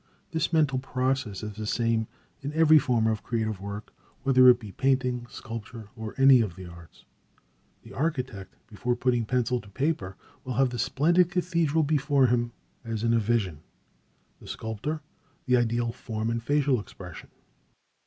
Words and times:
This 0.31 0.51
mental 0.51 0.79
process 0.79 1.43
is 1.43 1.53
the 1.57 1.67
same 1.67 2.07
in 2.41 2.51
every 2.53 2.79
form 2.79 3.05
of 3.05 3.21
creative 3.21 3.61
work 3.61 3.93
whether 4.23 4.49
it 4.49 4.59
be 4.59 4.71
painting, 4.71 5.27
sculpture, 5.29 5.89
or 5.95 6.15
any 6.17 6.41
of 6.41 6.55
the 6.55 6.65
arts. 6.65 7.05
The 7.83 7.93
architect, 7.93 8.55
before 8.65 8.95
putting 8.95 9.25
pencil 9.25 9.61
to 9.61 9.69
paper, 9.69 10.17
will 10.43 10.53
have 10.55 10.71
the 10.71 10.79
splendid 10.79 11.29
cathedral 11.29 11.83
before 11.83 12.25
him 12.25 12.51
as 12.83 13.03
in 13.03 13.13
a 13.13 13.19
vision; 13.19 13.59
the 14.39 14.47
sculptor, 14.47 15.01
the 15.45 15.55
ideal 15.55 15.91
form 15.91 16.31
and 16.31 16.41
facial 16.41 16.79
expression. 16.79 17.29